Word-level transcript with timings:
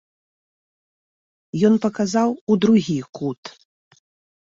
Ён 1.71 1.79
паказаў 1.85 2.29
у 2.35 2.53
другі 2.67 2.99
кут. 3.19 3.41